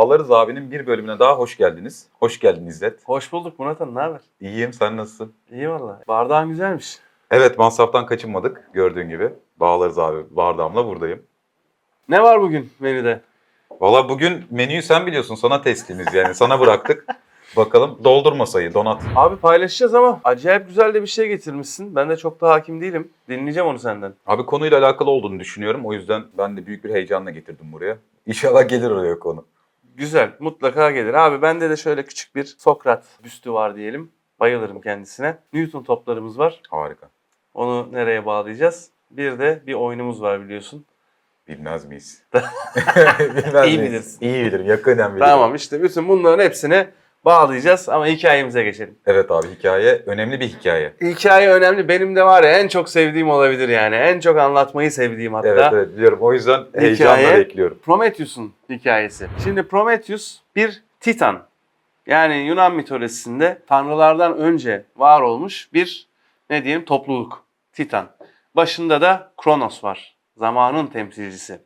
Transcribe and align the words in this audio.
Bağlarız 0.00 0.30
abinin 0.30 0.70
bir 0.70 0.86
bölümüne 0.86 1.18
daha 1.18 1.34
hoş 1.34 1.56
geldiniz. 1.56 2.06
Hoş 2.20 2.40
geldin 2.40 2.66
İzzet. 2.66 3.00
Hoş 3.04 3.32
bulduk 3.32 3.58
Murat 3.58 3.80
Han, 3.80 3.94
ne 3.94 4.00
haber? 4.00 4.20
İyiyim, 4.40 4.72
sen 4.72 4.96
nasılsın? 4.96 5.32
İyi 5.52 5.70
valla. 5.70 6.00
Bardağın 6.08 6.48
güzelmiş. 6.48 6.98
Evet, 7.30 7.58
masraftan 7.58 8.06
kaçınmadık 8.06 8.70
gördüğün 8.72 9.08
gibi. 9.08 9.32
Bağlarız 9.56 9.98
abi, 9.98 10.24
bardağımla 10.30 10.86
buradayım. 10.86 11.22
Ne 12.08 12.22
var 12.22 12.40
bugün 12.40 12.70
menüde? 12.80 13.20
Valla 13.80 14.08
bugün 14.08 14.44
menüyü 14.50 14.82
sen 14.82 15.06
biliyorsun, 15.06 15.34
sana 15.34 15.62
teslimiz 15.62 16.14
yani. 16.14 16.34
Sana 16.34 16.60
bıraktık. 16.60 17.06
Bakalım 17.56 17.98
doldur 18.04 18.32
masayı, 18.32 18.74
donat. 18.74 19.02
Abi 19.16 19.36
paylaşacağız 19.36 19.94
ama 19.94 20.20
acayip 20.24 20.68
güzel 20.68 20.94
de 20.94 21.02
bir 21.02 21.06
şey 21.06 21.28
getirmişsin. 21.28 21.96
Ben 21.96 22.08
de 22.08 22.16
çok 22.16 22.40
da 22.40 22.50
hakim 22.50 22.80
değilim. 22.80 23.10
Dinleyeceğim 23.28 23.68
onu 23.68 23.78
senden. 23.78 24.14
Abi 24.26 24.46
konuyla 24.46 24.78
alakalı 24.78 25.10
olduğunu 25.10 25.40
düşünüyorum. 25.40 25.86
O 25.86 25.92
yüzden 25.92 26.22
ben 26.38 26.56
de 26.56 26.66
büyük 26.66 26.84
bir 26.84 26.94
heyecanla 26.94 27.30
getirdim 27.30 27.72
buraya. 27.72 27.96
İnşallah 28.26 28.68
gelir 28.68 28.90
oraya 28.90 29.18
konu. 29.18 29.44
Güzel, 30.00 30.30
mutlaka 30.38 30.90
gelir. 30.90 31.14
Abi 31.14 31.42
bende 31.42 31.70
de 31.70 31.76
şöyle 31.76 32.04
küçük 32.04 32.36
bir 32.36 32.44
Sokrat 32.44 33.04
büstü 33.24 33.52
var 33.52 33.76
diyelim. 33.76 34.12
Bayılırım 34.40 34.80
kendisine. 34.80 35.36
Newton 35.52 35.82
toplarımız 35.82 36.38
var. 36.38 36.60
Harika. 36.70 37.08
Onu 37.54 37.88
nereye 37.92 38.26
bağlayacağız? 38.26 38.90
Bir 39.10 39.38
de 39.38 39.62
bir 39.66 39.74
oyunumuz 39.74 40.22
var 40.22 40.40
biliyorsun. 40.44 40.84
Bilmez 41.48 41.84
miyiz? 41.84 42.22
Bilmez 43.20 43.68
İyi 43.68 43.78
miyiz? 43.78 43.92
bilirsin. 43.92 44.18
İyi 44.20 44.44
bilirim, 44.44 44.66
yakından 44.66 45.10
bilirim. 45.12 45.26
Tamam 45.26 45.54
işte 45.54 45.82
bütün 45.82 46.08
bunların 46.08 46.44
hepsini 46.44 46.86
bağlayacağız 47.24 47.88
ama 47.88 48.06
hikayemize 48.06 48.62
geçelim. 48.62 48.98
Evet 49.06 49.30
abi 49.30 49.46
hikaye, 49.58 50.02
önemli 50.06 50.40
bir 50.40 50.48
hikaye. 50.48 50.92
Hikaye 51.02 51.48
önemli. 51.50 51.88
Benim 51.88 52.16
de 52.16 52.24
var 52.24 52.44
ya 52.44 52.50
en 52.50 52.68
çok 52.68 52.88
sevdiğim 52.88 53.30
olabilir 53.30 53.68
yani. 53.68 53.94
En 53.94 54.20
çok 54.20 54.38
anlatmayı 54.38 54.90
sevdiğim 54.90 55.34
hatta. 55.34 55.48
Evet 55.48 55.64
evet 55.72 55.96
biliyorum. 55.96 56.18
O 56.20 56.32
yüzden 56.32 56.64
heyecanla 56.78 57.36
bekliyorum. 57.36 57.78
Prometheus'un 57.84 58.52
hikayesi. 58.70 59.28
Şimdi 59.44 59.62
Prometheus 59.62 60.38
bir 60.56 60.82
titan. 61.00 61.42
Yani 62.06 62.36
Yunan 62.36 62.74
mitolojisinde 62.74 63.58
tanrılardan 63.66 64.38
önce 64.38 64.84
var 64.96 65.20
olmuş 65.20 65.68
bir 65.72 66.06
ne 66.50 66.64
diyelim 66.64 66.84
topluluk. 66.84 67.44
Titan. 67.72 68.08
Başında 68.56 69.00
da 69.00 69.32
Kronos 69.42 69.84
var. 69.84 70.14
Zamanın 70.36 70.86
temsilcisi. 70.86 71.60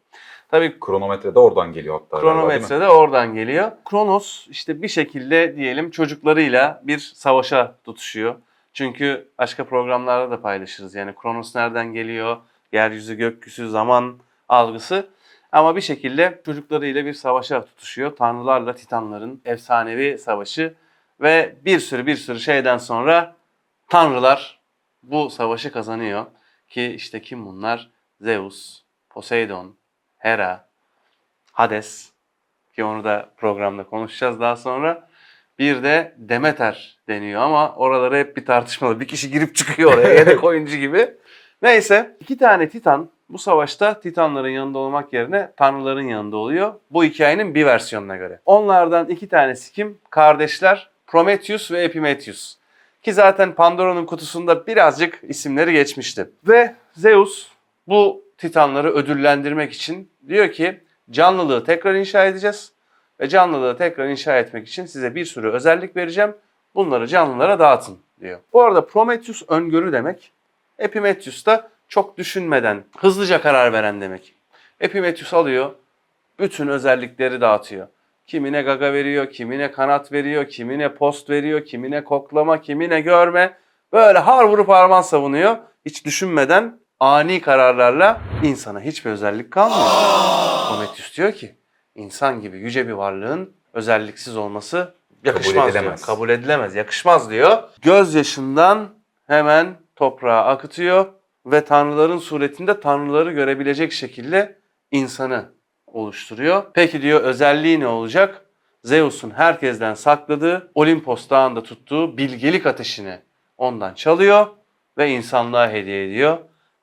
Tabii 0.55 0.81
Kronometre 0.81 1.35
de 1.35 1.39
oradan 1.39 1.73
geliyor 1.73 2.01
hatta. 2.01 2.21
kronometre 2.21 2.81
de 2.81 2.89
oradan 2.89 3.35
geliyor. 3.35 3.73
Kronos 3.85 4.49
işte 4.49 4.83
bir 4.83 4.89
şekilde 4.89 5.57
diyelim 5.57 5.91
çocuklarıyla 5.91 6.81
bir 6.85 6.99
savaşa 6.99 7.77
tutuşuyor. 7.85 8.35
Çünkü 8.73 9.29
başka 9.39 9.65
programlarda 9.65 10.31
da 10.31 10.41
paylaşırız. 10.41 10.95
Yani 10.95 11.15
Kronos 11.23 11.55
nereden 11.55 11.93
geliyor? 11.93 12.37
Yeryüzü, 12.73 13.15
gökyüzü, 13.15 13.69
zaman 13.69 14.19
algısı. 14.49 15.09
Ama 15.53 15.77
bir 15.77 15.81
şekilde 15.81 16.43
çocuklarıyla 16.47 17.05
bir 17.05 17.13
savaşa 17.13 17.65
tutuşuyor. 17.65 18.17
Tanrılarla 18.17 18.75
Titanların 18.75 19.43
efsanevi 19.45 20.19
savaşı. 20.19 20.75
Ve 21.21 21.55
bir 21.65 21.81
sürü 21.81 22.07
bir 22.07 22.17
sürü 22.17 22.41
şeyden 22.41 22.79
sonra 22.79 23.37
tanrılar 23.89 24.61
bu 25.03 25.31
savaşı 25.31 25.73
kazanıyor. 25.73 26.27
Ki 26.69 26.85
işte 26.85 27.23
kim 27.23 27.47
bunlar? 27.47 27.91
Zeus, 28.21 28.83
Poseidon, 29.11 29.75
Hera, 30.25 30.65
Hades 31.53 32.13
ki 32.77 32.85
onu 32.85 33.05
da 33.05 33.29
programda 33.37 33.83
konuşacağız 33.83 34.41
daha 34.41 34.57
sonra. 34.57 35.09
Bir 35.59 35.83
de 35.83 36.15
Demeter 36.17 36.99
deniyor 37.09 37.43
ama 37.43 37.75
oraları 37.75 38.17
hep 38.17 38.37
bir 38.37 38.47
tartışmalı. 38.47 39.01
Bir 39.01 39.09
kişi 39.09 39.31
girip 39.31 39.55
çıkıyor 39.55 39.95
oraya 39.95 40.15
yedek 40.19 40.45
oyuncu 40.45 40.77
gibi. 40.77 41.15
Neyse 41.63 42.17
iki 42.21 42.39
tane 42.39 42.69
Titan 42.69 43.09
bu 43.29 43.39
savaşta 43.39 44.01
Titanların 44.01 44.49
yanında 44.49 44.79
olmak 44.79 45.13
yerine 45.13 45.53
Tanrıların 45.57 46.09
yanında 46.09 46.37
oluyor. 46.37 46.75
Bu 46.91 47.05
hikayenin 47.05 47.55
bir 47.55 47.67
versiyonuna 47.67 48.17
göre. 48.17 48.41
Onlardan 48.47 49.09
iki 49.09 49.29
tanesi 49.29 49.73
kim? 49.73 49.99
Kardeşler 50.11 50.91
Prometheus 51.07 51.71
ve 51.71 51.83
Epimetheus. 51.83 52.57
Ki 53.03 53.13
zaten 53.13 53.53
Pandora'nın 53.53 54.07
kutusunda 54.07 54.67
birazcık 54.67 55.21
isimleri 55.23 55.73
geçmişti. 55.73 56.31
Ve 56.49 56.75
Zeus 56.93 57.49
bu 57.89 58.25
Titanları 58.39 58.93
ödüllendirmek 58.93 59.73
için 59.73 60.11
diyor 60.29 60.53
ki 60.53 60.81
canlılığı 61.11 61.65
tekrar 61.65 61.95
inşa 61.95 62.25
edeceğiz. 62.25 62.73
Ve 63.21 63.29
canlılığı 63.29 63.77
tekrar 63.77 64.09
inşa 64.09 64.39
etmek 64.39 64.69
için 64.69 64.87
size 64.87 65.15
bir 65.15 65.25
sürü 65.25 65.51
özellik 65.51 65.97
vereceğim. 65.97 66.35
Bunları 66.75 67.07
canlılara 67.07 67.59
dağıtın 67.59 67.99
diyor. 68.21 68.41
Bu 68.53 68.63
arada 68.63 68.87
Prometheus 68.87 69.43
öngörü 69.49 69.93
demek. 69.93 70.33
Epimetheus 70.79 71.47
da 71.47 71.71
çok 71.89 72.19
düşünmeden 72.19 72.85
hızlıca 72.99 73.43
karar 73.43 73.73
veren 73.73 74.01
demek. 74.01 74.35
Epimetheus 74.81 75.35
alıyor 75.35 75.71
bütün 76.39 76.69
özellikleri 76.69 77.41
dağıtıyor. 77.41 77.87
Kimine 78.27 78.63
gaga 78.63 78.93
veriyor, 78.93 79.31
kimine 79.31 79.71
kanat 79.71 80.13
veriyor, 80.13 80.49
kimine 80.49 80.95
post 80.95 81.31
veriyor, 81.31 81.65
kimine 81.65 82.05
koklama, 82.05 82.61
kimine 82.61 83.01
görme. 83.01 83.57
Böyle 83.93 84.19
har 84.19 84.45
vurup 84.45 84.69
harman 84.69 85.03
savunuyor. 85.03 85.57
Hiç 85.87 86.05
düşünmeden 86.05 86.79
ani 87.05 87.41
kararlarla 87.41 88.21
insana 88.43 88.81
hiçbir 88.81 89.11
özellik 89.11 89.51
kalmıyor. 89.51 89.91
Prometheus 90.69 91.17
diyor 91.17 91.33
ki 91.33 91.55
insan 91.95 92.41
gibi 92.41 92.59
yüce 92.59 92.89
bir 92.89 92.93
varlığın 92.93 93.53
özelliksiz 93.73 94.37
olması 94.37 94.95
yakışmaz 95.25 95.69
edilemez. 95.69 95.99
diyor. 95.99 96.07
Kabul 96.07 96.29
edilemez, 96.29 96.75
yakışmaz 96.75 97.31
diyor. 97.31 97.63
Gözyaşından 97.83 98.89
hemen 99.27 99.77
toprağa 99.97 100.45
akıtıyor 100.45 101.07
ve 101.47 101.65
tanrıların 101.65 102.19
suretinde 102.19 102.81
tanrıları 102.81 103.33
görebilecek 103.33 103.93
şekilde 103.93 104.59
insanı 104.91 105.45
oluşturuyor. 105.87 106.63
Peki 106.75 107.03
diyor 107.03 107.21
özelliği 107.21 107.81
ne 107.81 107.87
olacak? 107.87 108.47
Zeus'un 108.85 109.31
herkesten 109.31 109.95
sakladığı 109.95 110.71
Olimpos 110.75 111.31
dağında 111.31 111.63
tuttuğu 111.63 112.19
bilgelik 112.19 112.67
ateşini 112.67 113.19
ondan 113.59 113.95
çalıyor 113.95 114.47
ve 114.99 115.11
insanlığa 115.11 115.71
hediye 115.71 116.07
ediyor. 116.07 116.39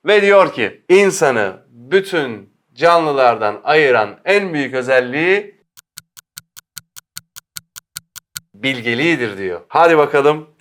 Ve 0.05 0.21
diyor 0.21 0.53
ki 0.53 0.81
insanı 0.89 1.53
bütün 1.69 2.53
canlılardan 2.73 3.61
ayıran 3.63 4.19
en 4.25 4.53
büyük 4.53 4.73
özelliği 4.73 5.61
bilgeliğidir 8.53 9.37
diyor. 9.37 9.61
Hadi 9.67 9.97
bakalım. 9.97 10.47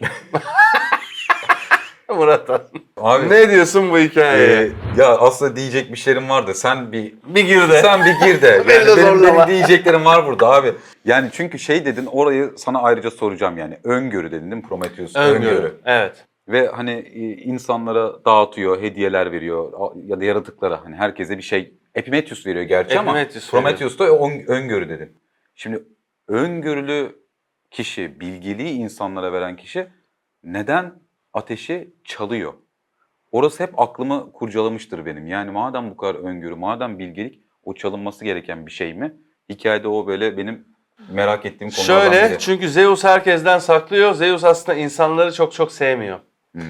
Murat 2.09 2.49
Han. 2.49 2.63
Abi 2.97 3.29
Ne 3.29 3.51
diyorsun 3.51 3.91
bu 3.91 3.99
hikayeye? 3.99 4.63
e, 4.63 4.71
ya 4.97 5.19
aslında 5.19 5.57
diyecek 5.57 5.93
bir 5.93 5.97
şeylerim 5.97 6.29
vardı. 6.29 6.55
Sen 6.55 6.93
bir 6.93 7.15
bir 7.25 7.45
gir 7.47 7.69
de. 7.69 7.83
sen 7.83 8.05
bir 8.05 8.27
gir 8.27 8.43
de. 8.43 8.65
Beni 8.69 8.75
Yani 8.79 8.87
de 8.87 8.97
benim, 8.97 9.19
zorlama. 9.19 9.39
benim 9.39 9.49
diyeceklerim 9.49 10.05
var 10.05 10.27
burada 10.27 10.47
abi. 10.49 10.73
Yani 11.05 11.29
çünkü 11.33 11.59
şey 11.59 11.85
dedin 11.85 12.07
orayı 12.07 12.53
sana 12.57 12.83
ayrıca 12.83 13.11
soracağım 13.11 13.59
yani. 13.59 13.79
Öngörü 13.85 14.31
dedin 14.31 14.51
değil 14.51 14.63
mi 14.63 14.69
Prometheus? 14.69 15.17
Öngörü. 15.17 15.75
Evet. 15.85 16.27
Ve 16.51 16.69
hani 16.69 16.91
e, 16.91 17.21
insanlara 17.37 18.25
dağıtıyor, 18.25 18.83
hediyeler 18.83 19.33
veriyor 19.33 19.73
ya 20.07 20.21
da 20.21 20.25
yaratıklara 20.25 20.85
hani 20.85 20.97
herkese 20.97 21.39
bir 21.39 21.43
şey. 21.43 21.75
Epimetheus 21.95 22.47
veriyor 22.47 22.65
gerçi 22.65 22.95
Epimetheus 22.95 23.55
ama 23.55 23.63
Prometheus 23.63 23.99
da 23.99 24.05
ön- 24.05 24.47
öngörü 24.49 24.89
dedin. 24.89 25.19
Şimdi 25.55 25.85
öngörülü 26.29 27.17
kişi, 27.71 28.21
bilgeliği 28.21 28.73
insanlara 28.73 29.33
veren 29.33 29.57
kişi 29.57 29.87
neden 30.45 30.93
ateşi 31.33 31.91
çalıyor? 32.05 32.53
Orası 33.33 33.63
hep 33.63 33.81
aklımı 33.81 34.33
kurcalamıştır 34.33 35.07
benim. 35.07 35.27
Yani 35.27 35.51
madem 35.51 35.91
bu 35.91 35.97
kadar 35.97 36.15
öngörü, 36.15 36.55
madem 36.55 36.99
bilgelik 36.99 37.41
o 37.65 37.75
çalınması 37.75 38.25
gereken 38.25 38.67
bir 38.67 38.71
şey 38.71 38.95
mi? 38.95 39.15
Hikayede 39.49 39.89
o 39.89 40.07
böyle 40.07 40.37
benim 40.37 40.65
merak 41.13 41.47
ettiğim 41.47 41.71
konulardan 41.71 42.13
Şöyle 42.13 42.31
biri. 42.31 42.39
çünkü 42.39 42.69
Zeus 42.69 43.05
herkesten 43.05 43.59
saklıyor. 43.59 44.15
Zeus 44.15 44.45
aslında 44.45 44.79
insanları 44.79 45.33
çok 45.33 45.53
çok 45.53 45.73
sevmiyor. 45.73 46.19
Hı. 46.57 46.63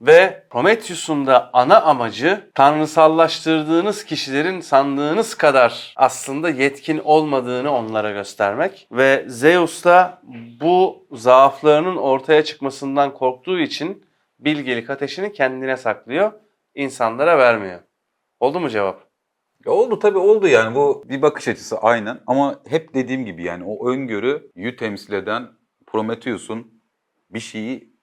Ve 0.00 0.46
Prometheus'un 0.50 1.26
da 1.26 1.50
ana 1.52 1.80
amacı 1.80 2.50
tanrısallaştırdığınız 2.54 4.04
kişilerin 4.04 4.60
sandığınız 4.60 5.34
kadar 5.34 5.94
aslında 5.96 6.50
yetkin 6.50 6.98
olmadığını 6.98 7.70
onlara 7.70 8.10
göstermek. 8.10 8.88
Ve 8.92 9.24
Zeus 9.28 9.84
da 9.84 10.22
bu 10.60 11.06
zaaflarının 11.12 11.96
ortaya 11.96 12.44
çıkmasından 12.44 13.14
korktuğu 13.14 13.58
için 13.58 14.04
bilgelik 14.38 14.90
ateşini 14.90 15.32
kendine 15.32 15.76
saklıyor, 15.76 16.32
insanlara 16.74 17.38
vermiyor. 17.38 17.80
Oldu 18.40 18.60
mu 18.60 18.70
cevap? 18.70 19.06
Ya 19.66 19.72
oldu 19.72 19.98
tabii 19.98 20.18
oldu 20.18 20.48
yani 20.48 20.74
bu 20.74 21.04
bir 21.06 21.22
bakış 21.22 21.48
açısı 21.48 21.78
aynen 21.78 22.18
ama 22.26 22.60
hep 22.68 22.94
dediğim 22.94 23.24
gibi 23.24 23.44
yani 23.44 23.64
o 23.64 23.88
öngörüyü 23.90 24.76
temsil 24.76 25.12
eden 25.12 25.48
Prometheus'un 25.86 26.82
bir 27.30 27.40
şeyi 27.40 27.95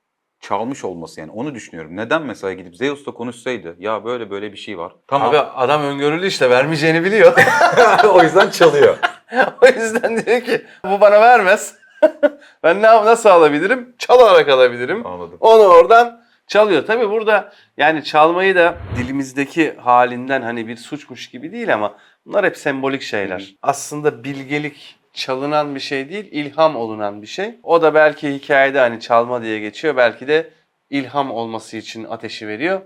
çalmış 0.43 0.83
olması 0.83 1.19
yani 1.19 1.31
onu 1.31 1.55
düşünüyorum. 1.55 1.95
Neden 1.95 2.21
mesela 2.21 2.53
gidip 2.53 2.75
Zeus'la 2.75 3.13
konuşsaydı 3.13 3.75
ya 3.79 4.05
böyle 4.05 4.29
böyle 4.29 4.51
bir 4.51 4.57
şey 4.57 4.77
var. 4.77 4.93
Tamam 5.07 5.29
Abi 5.29 5.37
adam 5.37 5.81
öngörülü 5.81 6.27
işte 6.27 6.49
vermeyeceğini 6.49 7.03
biliyor. 7.03 7.33
o 8.13 8.23
yüzden 8.23 8.49
çalıyor. 8.49 8.97
o 9.61 9.67
yüzden 9.67 10.25
diyor 10.25 10.41
ki 10.41 10.65
bu 10.85 11.01
bana 11.01 11.21
vermez. 11.21 11.75
ben 12.63 12.81
ne 12.81 12.87
nasıl 12.87 13.29
alabilirim? 13.29 13.95
Çalarak 13.97 14.49
alabilirim. 14.49 15.07
Anladım. 15.07 15.37
Onu 15.39 15.63
oradan 15.63 16.23
çalıyor. 16.47 16.85
Tabii 16.87 17.09
burada 17.09 17.53
yani 17.77 18.03
çalmayı 18.03 18.55
da 18.55 18.77
dilimizdeki 18.97 19.75
halinden 19.77 20.41
hani 20.41 20.67
bir 20.67 20.77
suçmuş 20.77 21.27
gibi 21.29 21.51
değil 21.51 21.73
ama 21.73 21.97
bunlar 22.25 22.45
hep 22.45 22.57
sembolik 22.57 23.01
şeyler. 23.01 23.39
Hı. 23.39 23.45
Aslında 23.61 24.23
bilgelik 24.23 24.95
çalınan 25.13 25.75
bir 25.75 25.79
şey 25.79 26.09
değil, 26.09 26.27
ilham 26.31 26.75
olunan 26.75 27.21
bir 27.21 27.27
şey. 27.27 27.55
O 27.63 27.81
da 27.81 27.93
belki 27.93 28.33
hikayede 28.33 28.79
hani 28.79 28.99
çalma 28.99 29.41
diye 29.41 29.59
geçiyor. 29.59 29.97
Belki 29.97 30.27
de 30.27 30.49
ilham 30.89 31.31
olması 31.31 31.77
için 31.77 32.03
ateşi 32.03 32.47
veriyor. 32.47 32.81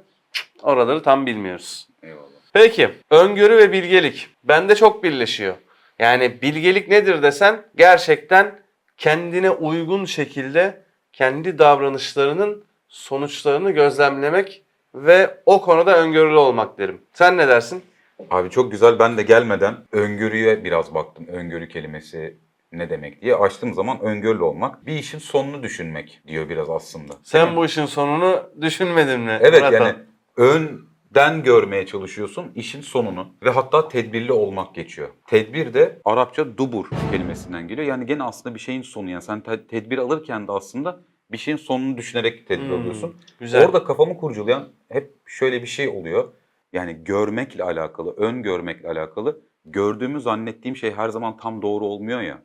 Oraları 0.64 1.04
tam 1.04 1.26
bilmiyoruz. 1.26 1.88
Eyvallah. 2.04 2.28
Peki, 2.54 2.90
öngörü 3.10 3.58
ve 3.58 3.72
bilgelik. 3.72 4.28
Bende 4.44 4.76
çok 4.76 5.04
birleşiyor. 5.04 5.56
Yani 6.00 6.42
bilgelik 6.42 6.88
nedir 6.88 7.24
desen 7.24 7.62
gerçekten 7.76 8.60
kendine 8.98 9.50
uygun 9.50 10.06
şekilde 10.06 10.82
kendi 11.14 11.60
davranışlarının 11.60 12.64
sonuçlarını 12.90 13.72
gözlemlemek 13.72 14.64
ve 14.96 15.38
o 15.46 15.62
konuda 15.62 15.98
öngörülü 15.98 16.38
olmak 16.38 16.78
derim. 16.78 17.02
Sen 17.14 17.38
ne 17.38 17.48
dersin? 17.48 17.84
Abi 18.30 18.50
çok 18.50 18.72
güzel. 18.72 19.00
Ben 19.00 19.18
de 19.18 19.24
gelmeden 19.24 19.76
öngörüye 19.92 20.64
biraz 20.64 20.94
baktım. 20.96 21.28
Öngörü 21.28 21.68
kelimesi 21.70 22.38
ne 22.72 22.90
demek 22.90 23.22
diye. 23.22 23.36
Açtığım 23.36 23.74
zaman 23.74 24.00
öngörülü 24.02 24.44
olmak. 24.44 24.86
Bir 24.86 24.94
işin 24.94 25.20
sonunu 25.20 25.64
düşünmek 25.64 26.22
diyor 26.28 26.50
biraz 26.50 26.70
aslında. 26.70 27.14
Sen 27.24 27.56
bu 27.56 27.66
işin 27.66 27.86
sonunu 27.86 28.44
düşünmedin 28.62 29.20
mi? 29.20 29.38
Evet 29.42 29.60
Murat 29.60 29.74
yani 29.74 29.96
önden 30.38 31.44
görmeye 31.44 31.86
çalışıyorsun 31.86 32.52
işin 32.56 32.82
sonunu 32.82 33.28
ve 33.44 33.50
hatta 33.50 33.88
tedbirli 33.88 34.32
olmak 34.32 34.76
geçiyor. 34.76 35.10
Tedbir 35.28 35.74
de 35.74 36.00
Arapça 36.06 36.58
dubur 36.58 36.86
kelimesinden 37.12 37.68
geliyor. 37.68 37.88
Yani 37.88 38.06
gene 38.06 38.24
aslında 38.24 38.56
bir 38.56 38.60
şeyin 38.60 38.82
sonu 38.82 39.10
yani 39.10 39.22
sen 39.22 39.40
te- 39.42 39.68
tedbir 39.68 39.98
alırken 39.98 40.48
de 40.48 40.52
aslında 40.52 41.00
bir 41.32 41.38
şeyin 41.38 41.58
sonunu 41.58 41.98
düşünerek 41.98 42.48
tedbir 42.48 42.66
Hmm, 42.70 42.80
alıyorsun. 42.80 43.16
güzel. 43.40 43.66
Orada 43.66 43.84
kafamı 43.84 44.18
kurcalayan 44.18 44.70
hep 44.90 45.14
şöyle 45.26 45.62
bir 45.62 45.68
şey 45.68 45.88
oluyor. 45.90 46.34
Yani 46.74 47.04
görmekle 47.04 47.64
alakalı, 47.64 48.14
ön 48.18 48.44
görmekle 48.44 48.90
alakalı. 48.90 49.40
Gördüğümü 49.66 50.22
zannettiğim 50.22 50.76
şey 50.76 50.92
her 50.92 51.10
zaman 51.10 51.38
tam 51.38 51.62
doğru 51.62 51.86
olmuyor 51.86 52.22
ya. 52.22 52.42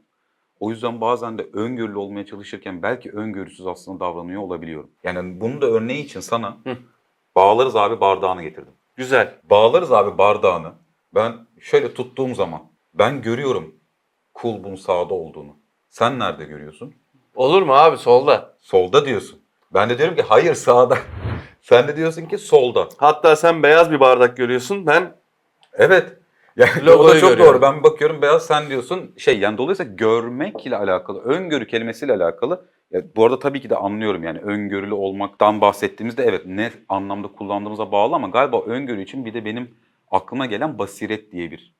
O 0.61 0.71
yüzden 0.71 1.01
bazen 1.01 1.39
de 1.39 1.47
öngörülü 1.53 1.99
olmaya 1.99 2.27
çalışırken 2.27 2.83
belki 2.83 3.11
öngörüsüz 3.11 3.67
aslında 3.67 4.01
davranıyor 4.01 4.43
olabiliyorum. 4.43 4.91
Yani 5.05 5.41
bunu 5.41 5.61
da 5.61 5.67
örneği 5.67 6.05
için 6.05 6.21
sana 6.21 6.57
Hı. 6.65 6.77
bağlarız 7.37 7.77
abi 7.77 8.01
bardağını 8.01 8.43
getirdim. 8.43 8.73
Güzel. 8.97 9.35
Bağlarız 9.51 9.93
abi 9.93 10.19
bardağını. 10.19 10.73
Ben 11.15 11.33
şöyle 11.61 11.95
tuttuğum 11.95 12.35
zaman 12.35 12.61
ben 12.95 13.23
görüyorum 13.23 13.75
kulbun 14.35 14.75
sağda 14.75 15.15
olduğunu. 15.15 15.57
Sen 15.89 16.19
nerede 16.19 16.45
görüyorsun? 16.45 16.95
Olur 17.35 17.63
mu 17.63 17.73
abi 17.75 17.97
solda? 17.97 18.57
Solda 18.61 19.05
diyorsun. 19.07 19.41
Ben 19.75 19.91
de 19.91 19.99
diyorum 19.99 20.17
ki 20.17 20.23
hayır 20.23 20.55
sağda. 20.55 20.99
Sen 21.63 21.89
de 21.89 21.97
diyorsun 21.97 22.27
ki 22.27 22.39
solda. 22.39 22.89
Hatta 22.97 23.37
sen 23.37 23.63
beyaz 23.63 23.91
bir 23.91 24.01
bardak 24.01 24.37
görüyorsun. 24.37 24.87
Ben 24.87 25.15
Evet. 25.73 26.17
Yani 26.57 26.71
o 26.83 26.87
Logoyu 26.87 27.15
da 27.15 27.21
çok 27.21 27.31
görüyorum. 27.31 27.55
doğru. 27.55 27.63
Ben 27.63 27.83
bakıyorum 27.83 28.23
beyaz 28.23 28.47
sen 28.47 28.69
diyorsun 28.71 29.15
şey 29.19 29.39
yani 29.39 29.59
dolayısıyla 29.59 29.93
görmekle 29.95 30.77
alakalı, 30.77 31.21
öngörü 31.23 31.67
kelimesiyle 31.67 32.13
alakalı. 32.13 32.65
Ya 32.91 33.03
bu 33.17 33.25
arada 33.25 33.39
tabii 33.39 33.61
ki 33.61 33.71
de 33.71 33.77
anlıyorum 33.77 34.23
yani 34.25 34.39
öngörülü 34.39 34.95
olmaktan 34.95 35.61
bahsettiğimizde 35.61 36.25
evet 36.25 36.43
ne 36.47 36.71
anlamda 36.89 37.29
kullandığımıza 37.29 37.93
bağlı 37.93 38.15
ama 38.15 38.29
galiba 38.29 38.63
öngörü 38.63 39.03
için 39.03 39.25
bir 39.25 39.35
de 39.35 39.45
benim 39.45 39.75
aklıma 40.11 40.47
gelen 40.47 40.79
basiret 40.79 41.33
diye 41.33 41.51
bir 41.51 41.75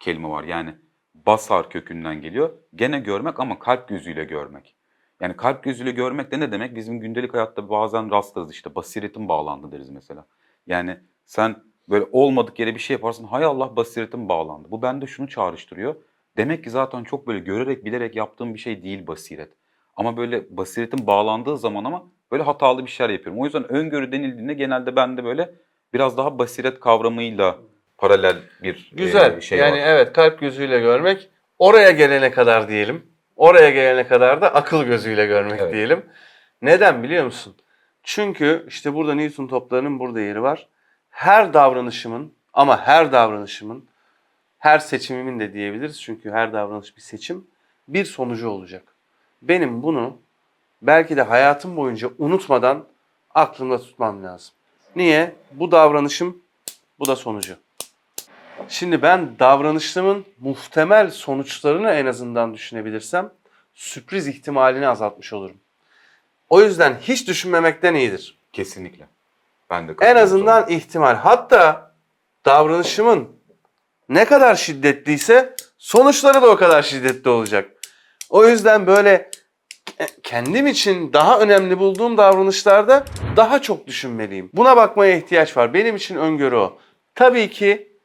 kelime 0.00 0.28
var. 0.28 0.44
Yani 0.44 0.74
basar 1.14 1.70
kökünden 1.70 2.20
geliyor. 2.20 2.50
Gene 2.74 2.98
görmek 2.98 3.40
ama 3.40 3.58
kalp 3.58 3.88
gözüyle 3.88 4.24
görmek. 4.24 4.74
Yani 5.20 5.36
kalp 5.36 5.62
gözüyle 5.62 5.90
görmek 5.90 6.30
de 6.30 6.40
ne 6.40 6.52
demek? 6.52 6.76
Bizim 6.76 7.00
gündelik 7.00 7.34
hayatta 7.34 7.70
bazen 7.70 8.10
rastlarız 8.10 8.52
işte 8.52 8.74
basiretin 8.74 9.28
bağlandı 9.28 9.72
deriz 9.72 9.90
mesela. 9.90 10.26
Yani 10.66 10.96
sen 11.24 11.56
böyle 11.88 12.06
olmadık 12.12 12.58
yere 12.58 12.74
bir 12.74 12.80
şey 12.80 12.94
yaparsın. 12.94 13.24
Hay 13.24 13.44
Allah 13.44 13.76
basiretim 13.76 14.28
bağlandı. 14.28 14.70
Bu 14.70 14.82
bende 14.82 15.06
şunu 15.06 15.28
çağrıştırıyor. 15.28 15.94
Demek 16.36 16.64
ki 16.64 16.70
zaten 16.70 17.04
çok 17.04 17.26
böyle 17.26 17.38
görerek 17.38 17.84
bilerek 17.84 18.16
yaptığım 18.16 18.54
bir 18.54 18.58
şey 18.58 18.82
değil 18.82 19.06
basiret. 19.06 19.52
Ama 19.96 20.16
böyle 20.16 20.56
basiretin 20.56 21.06
bağlandığı 21.06 21.56
zaman 21.56 21.84
ama 21.84 22.04
böyle 22.32 22.42
hatalı 22.42 22.86
bir 22.86 22.90
şeyler 22.90 23.12
yapıyorum. 23.12 23.42
O 23.42 23.44
yüzden 23.44 23.72
öngörü 23.72 24.12
denildiğinde 24.12 24.54
genelde 24.54 24.96
bende 24.96 25.24
böyle 25.24 25.54
biraz 25.92 26.16
daha 26.16 26.38
basiret 26.38 26.80
kavramıyla 26.80 27.58
paralel 27.98 28.36
bir 28.62 28.90
güzel. 28.92 29.36
e, 29.36 29.40
şey 29.40 29.58
yani 29.58 29.72
var. 29.72 29.86
evet 29.86 30.12
kalp 30.12 30.40
gözüyle 30.40 30.80
görmek. 30.80 31.28
Oraya 31.58 31.90
gelene 31.90 32.30
kadar 32.30 32.68
diyelim. 32.68 33.15
Oraya 33.36 33.70
gelene 33.70 34.06
kadar 34.06 34.40
da 34.40 34.54
akıl 34.54 34.84
gözüyle 34.84 35.26
görmek 35.26 35.60
Evet. 35.60 35.72
diyelim. 35.72 36.06
Neden 36.62 37.02
biliyor 37.02 37.24
musun? 37.24 37.56
Çünkü 38.02 38.64
işte 38.68 38.94
burada 38.94 39.14
Newton 39.14 39.46
toplarının 39.46 39.98
burada 39.98 40.20
yeri 40.20 40.42
var. 40.42 40.68
Her 41.10 41.54
davranışımın 41.54 42.32
ama 42.52 42.86
her 42.86 43.12
davranışımın 43.12 43.84
her 44.58 44.78
seçimimin 44.78 45.40
de 45.40 45.52
diyebiliriz. 45.52 46.02
Çünkü 46.02 46.30
her 46.30 46.52
davranış 46.52 46.96
bir 46.96 47.02
seçim. 47.02 47.46
Bir 47.88 48.04
sonucu 48.04 48.48
olacak. 48.48 48.82
Benim 49.42 49.82
bunu 49.82 50.18
belki 50.82 51.16
de 51.16 51.22
hayatım 51.22 51.76
boyunca 51.76 52.10
unutmadan 52.18 52.84
aklımda 53.34 53.78
tutmam 53.78 54.24
lazım. 54.24 54.54
Niye? 54.96 55.32
Bu 55.52 55.70
davranışım, 55.70 56.42
bu 56.98 57.06
da 57.06 57.16
sonucu. 57.16 57.56
Şimdi 58.68 59.02
ben 59.02 59.38
davranışımın 59.38 60.24
muhtemel 60.40 61.10
sonuçlarını 61.10 61.90
en 61.90 62.06
azından 62.06 62.54
düşünebilirsem 62.54 63.30
sürpriz 63.74 64.28
ihtimalini 64.28 64.88
azaltmış 64.88 65.32
olurum. 65.32 65.56
O 66.48 66.62
yüzden 66.62 66.96
hiç 67.00 67.28
düşünmemekten 67.28 67.94
iyidir. 67.94 68.38
Kesinlikle. 68.52 69.06
Ben 69.70 69.88
de 69.88 69.92
En 70.00 70.16
azından 70.16 70.68
ihtimal. 70.68 71.14
Hatta 71.14 71.92
davranışımın 72.44 73.28
ne 74.08 74.24
kadar 74.24 74.54
şiddetliyse 74.54 75.54
sonuçları 75.78 76.42
da 76.42 76.50
o 76.50 76.56
kadar 76.56 76.82
şiddetli 76.82 77.30
olacak. 77.30 77.70
O 78.30 78.46
yüzden 78.46 78.86
böyle 78.86 79.30
e, 79.98 80.06
kendim 80.22 80.66
için 80.66 81.12
daha 81.12 81.40
önemli 81.40 81.78
bulduğum 81.78 82.16
davranışlarda 82.16 83.04
daha 83.36 83.62
çok 83.62 83.86
düşünmeliyim. 83.86 84.50
Buna 84.52 84.76
bakmaya 84.76 85.16
ihtiyaç 85.16 85.56
var. 85.56 85.74
Benim 85.74 85.96
için 85.96 86.16
öngörü 86.16 86.56
o. 86.56 86.78
Tabii 87.14 87.50
ki 87.50 87.95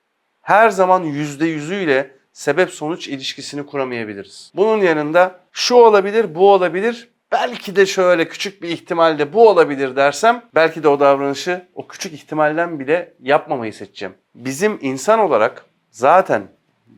her 0.41 0.69
zaman 0.69 1.03
yüzde 1.03 1.45
yüzüyle 1.45 2.11
sebep 2.33 2.69
sonuç 2.69 3.07
ilişkisini 3.07 3.65
kuramayabiliriz. 3.65 4.51
Bunun 4.55 4.77
yanında 4.77 5.39
şu 5.51 5.75
olabilir, 5.75 6.35
bu 6.35 6.51
olabilir, 6.51 7.09
belki 7.31 7.75
de 7.75 7.85
şöyle 7.85 8.27
küçük 8.27 8.61
bir 8.61 8.69
ihtimalde 8.69 9.33
bu 9.33 9.49
olabilir 9.49 9.95
dersem 9.95 10.43
belki 10.55 10.83
de 10.83 10.87
o 10.87 10.99
davranışı 10.99 11.65
o 11.75 11.87
küçük 11.87 12.13
ihtimalden 12.13 12.79
bile 12.79 13.13
yapmamayı 13.21 13.73
seçeceğim. 13.73 14.15
Bizim 14.35 14.79
insan 14.81 15.19
olarak 15.19 15.65
zaten 15.91 16.43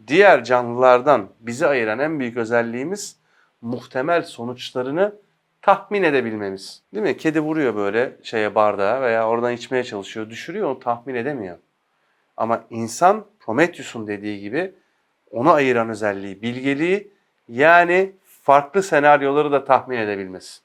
diğer 0.07 0.43
canlılardan 0.43 1.29
bizi 1.39 1.67
ayıran 1.67 1.99
en 1.99 2.19
büyük 2.19 2.37
özelliğimiz 2.37 3.17
muhtemel 3.61 4.23
sonuçlarını 4.23 5.15
tahmin 5.61 6.03
edebilmemiz. 6.03 6.81
Değil 6.93 7.03
mi? 7.03 7.17
Kedi 7.17 7.39
vuruyor 7.39 7.75
böyle 7.75 8.17
şeye 8.23 8.55
bardağa 8.55 9.01
veya 9.01 9.27
oradan 9.27 9.53
içmeye 9.53 9.83
çalışıyor, 9.83 10.29
düşürüyor, 10.29 10.69
onu 10.69 10.79
tahmin 10.79 11.15
edemiyor. 11.15 11.57
Ama 12.37 12.63
insan 12.69 13.25
Prometheus'un 13.45 14.07
dediği 14.07 14.39
gibi 14.39 14.73
onu 15.31 15.51
ayıran 15.51 15.89
özelliği, 15.89 16.41
bilgeliği 16.41 17.11
yani 17.47 18.11
farklı 18.25 18.83
senaryoları 18.83 19.51
da 19.51 19.65
tahmin 19.65 19.97
edebilmesi. 19.97 20.61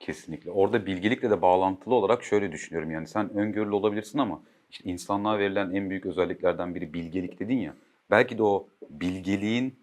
Kesinlikle. 0.00 0.50
Orada 0.50 0.86
bilgelikle 0.86 1.30
de 1.30 1.42
bağlantılı 1.42 1.94
olarak 1.94 2.24
şöyle 2.24 2.52
düşünüyorum. 2.52 2.90
Yani 2.90 3.06
sen 3.06 3.36
öngörülü 3.36 3.74
olabilirsin 3.74 4.18
ama 4.18 4.42
işte 4.70 4.90
insanlığa 4.90 5.38
verilen 5.38 5.70
en 5.70 5.90
büyük 5.90 6.06
özelliklerden 6.06 6.74
biri 6.74 6.94
bilgelik 6.94 7.40
dedin 7.40 7.58
ya. 7.58 7.74
Belki 8.10 8.38
de 8.38 8.42
o 8.42 8.68
bilgeliğin 8.90 9.80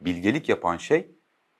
bilgelik 0.00 0.48
yapan 0.48 0.76
şey 0.76 1.10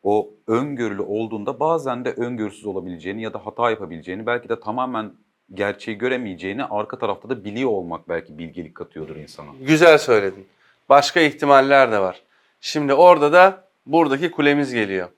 o 0.02 0.30
öngörülü 0.46 1.02
olduğunda 1.02 1.60
bazen 1.60 2.04
de 2.04 2.12
öngörüsüz 2.12 2.66
olabileceğini 2.66 3.22
ya 3.22 3.32
da 3.32 3.46
hata 3.46 3.70
yapabileceğini 3.70 4.26
belki 4.26 4.48
de 4.48 4.60
tamamen 4.60 5.12
gerçeği 5.54 5.98
göremeyeceğini 5.98 6.64
arka 6.64 6.98
tarafta 6.98 7.28
da 7.28 7.44
biliyor 7.44 7.70
olmak 7.70 8.08
belki 8.08 8.38
bilgelik 8.38 8.74
katıyordur 8.74 9.16
insana. 9.16 9.48
Güzel 9.60 9.98
söyledin. 9.98 10.46
Başka 10.88 11.20
ihtimaller 11.20 11.92
de 11.92 11.98
var. 11.98 12.22
Şimdi 12.60 12.94
orada 12.94 13.32
da 13.32 13.64
buradaki 13.86 14.30
kulemiz 14.30 14.72
geliyor. 14.72 15.08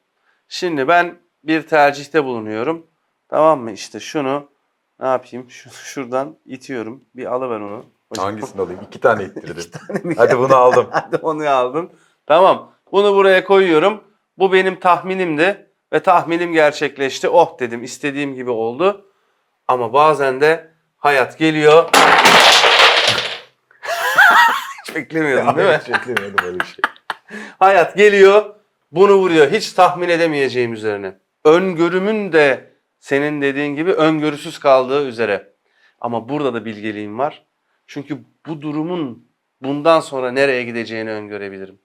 Şimdi 0.49 0.89
ben 0.89 1.19
bir 1.45 1.62
tercihte 1.62 2.25
bulunuyorum. 2.25 2.87
Tamam 3.29 3.61
mı? 3.61 3.73
İşte 3.73 4.01
şunu 4.01 4.49
ne 5.01 5.07
yapayım? 5.07 5.51
Şu, 5.51 5.71
şuradan 5.71 6.37
itiyorum. 6.47 7.03
Bir 7.17 7.27
alıver 7.27 7.61
onu. 7.61 7.85
Hocam. 8.09 8.25
Hangisini 8.25 8.62
alayım? 8.62 8.81
İki 8.87 9.01
tane 9.01 9.25
ittirdim. 9.37 9.71
mi 10.05 10.15
Hadi 10.19 10.39
bunu 10.39 10.57
aldım. 10.57 10.87
Hadi 10.91 11.17
onu 11.17 11.49
aldın. 11.49 11.91
Tamam. 12.27 12.73
Bunu 12.93 13.15
buraya 13.15 13.45
koyuyorum. 13.45 14.05
Bu 14.39 14.53
benim 14.53 14.81
tahminimdi 14.81 15.67
ve 15.93 16.01
tahminim 16.01 16.53
gerçekleşti. 16.53 17.29
Oh 17.29 17.59
dedim 17.59 17.83
istediğim 17.83 18.35
gibi 18.35 18.51
oldu. 18.51 19.12
Ama 19.73 19.93
bazen 19.93 20.41
de 20.41 20.69
hayat 20.97 21.38
geliyor. 21.38 21.91
Hiç 24.88 24.95
beklemiyordun 24.95 25.57
değil 25.57 25.69
mi? 25.69 25.81
Hiç 25.83 25.88
beklemiyordum 25.88 26.47
öyle 26.47 26.61
bir 26.61 26.64
şey. 26.64 26.83
Hayat 27.59 27.97
geliyor, 27.97 28.55
bunu 28.93 29.14
vuruyor. 29.14 29.50
Hiç 29.50 29.73
tahmin 29.73 30.09
edemeyeceğim 30.09 30.73
üzerine. 30.73 31.14
Öngörümün 31.45 32.33
de 32.33 32.73
senin 32.99 33.43
dediğin 33.43 33.76
gibi 33.76 33.93
öngörüsüz 33.93 34.59
kaldığı 34.59 35.07
üzere. 35.07 35.52
Ama 36.00 36.29
burada 36.29 36.55
da 36.55 36.64
bilgeliğim 36.64 37.19
var. 37.19 37.47
Çünkü 37.87 38.19
bu 38.47 38.62
durumun 38.62 39.29
bundan 39.62 40.00
sonra 40.00 40.33
nereye 40.33 40.62
gideceğini 40.64 41.11
öngörebilirim. 41.11 41.79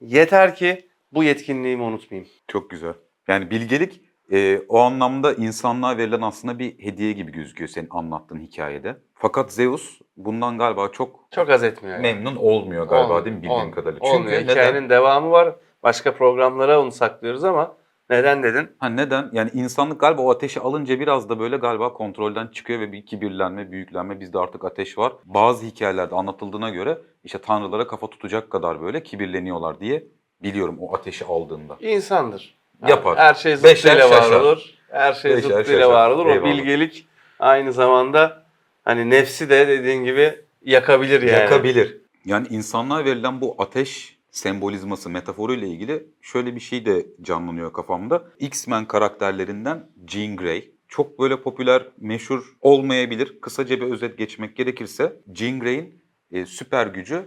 Yeter 0.00 0.54
ki 0.54 0.88
bu 1.12 1.24
yetkinliğimi 1.24 1.82
unutmayayım. 1.82 2.30
Çok 2.48 2.70
güzel. 2.70 2.94
Yani 3.28 3.50
bilgelik 3.50 4.00
e, 4.32 4.60
o 4.68 4.78
anlamda 4.78 5.32
insanlığa 5.34 5.96
verilen 5.96 6.20
aslında 6.22 6.58
bir 6.58 6.78
hediye 6.78 7.12
gibi 7.12 7.32
gözüküyor 7.32 7.68
senin 7.68 7.88
anlattığın 7.90 8.40
hikayede. 8.40 8.96
Fakat 9.14 9.52
Zeus 9.52 10.00
bundan 10.16 10.58
galiba 10.58 10.88
çok 10.88 11.20
Çok 11.30 11.50
az 11.50 11.62
etmiyor. 11.64 11.94
yani. 11.96 12.02
memnun 12.02 12.36
olmuyor 12.36 12.86
galiba 12.88 13.04
Olmuyor, 13.04 13.24
değil 13.24 13.36
mi 13.36 13.42
bildiğim 13.42 13.60
olmuyor. 13.60 13.74
kadarıyla. 13.74 14.00
Olmuyor. 14.08 14.30
Çünkü 14.32 14.44
neden? 14.44 14.52
Hikayenin 14.52 14.88
devamı 14.90 15.30
var. 15.30 15.54
Başka 15.82 16.14
programlara 16.14 16.80
onu 16.80 16.92
saklıyoruz 16.92 17.44
ama 17.44 17.76
neden 18.10 18.42
dedin? 18.42 18.68
Ha 18.78 18.88
neden? 18.88 19.28
Yani 19.32 19.50
insanlık 19.54 20.00
galiba 20.00 20.22
o 20.22 20.30
ateşi 20.30 20.60
alınca 20.60 21.00
biraz 21.00 21.28
da 21.28 21.38
böyle 21.40 21.56
galiba 21.56 21.92
kontrolden 21.92 22.46
çıkıyor 22.46 22.80
ve 22.80 22.92
bir 22.92 23.06
kibirlenme, 23.06 23.72
büyüklenme 23.72 24.20
bizde 24.20 24.38
artık 24.38 24.64
ateş 24.64 24.98
var. 24.98 25.12
Bazı 25.24 25.66
hikayelerde 25.66 26.14
anlatıldığına 26.14 26.70
göre 26.70 26.98
işte 27.24 27.38
tanrılara 27.38 27.86
kafa 27.86 28.06
tutacak 28.06 28.50
kadar 28.50 28.82
böyle 28.82 29.02
kibirleniyorlar 29.02 29.80
diye 29.80 30.04
biliyorum 30.42 30.76
o 30.80 30.94
ateşi 30.94 31.24
aldığında. 31.24 31.76
İnsandır. 31.80 32.59
Yapar. 32.88 33.18
Her 33.18 33.34
şey 33.34 33.56
zıttıyla 33.56 34.10
var 34.10 34.22
şaşar. 34.22 34.40
olur. 34.40 34.62
Her 34.90 35.12
şey 35.14 35.30
Beşer 35.36 35.42
zıttıyla 35.42 35.80
şaşar. 35.80 35.92
var 35.92 36.10
olur. 36.10 36.26
O 36.26 36.30
Eyvallah. 36.32 36.52
bilgelik 36.58 37.06
aynı 37.38 37.72
zamanda 37.72 38.44
hani 38.84 39.10
nefsi 39.10 39.50
de 39.50 39.68
dediğin 39.68 40.04
gibi 40.04 40.34
yakabilir 40.62 41.22
yani. 41.22 41.40
Yakabilir. 41.40 42.00
Yani 42.24 42.46
insanlığa 42.50 43.04
verilen 43.04 43.40
bu 43.40 43.54
ateş 43.58 44.18
sembolizması, 44.30 45.10
metaforuyla 45.10 45.66
ilgili 45.66 46.06
şöyle 46.22 46.54
bir 46.54 46.60
şey 46.60 46.86
de 46.86 47.06
canlanıyor 47.22 47.72
kafamda. 47.72 48.22
X-Men 48.38 48.84
karakterlerinden 48.84 49.86
Jean 50.08 50.36
Grey. 50.36 50.70
Çok 50.88 51.18
böyle 51.18 51.42
popüler, 51.42 51.82
meşhur 51.98 52.56
olmayabilir. 52.60 53.40
Kısaca 53.40 53.80
bir 53.80 53.86
özet 53.92 54.18
geçmek 54.18 54.56
gerekirse 54.56 55.12
Jean 55.34 55.60
Grey'in 55.60 56.02
e, 56.32 56.46
süper 56.46 56.86
gücü 56.86 57.26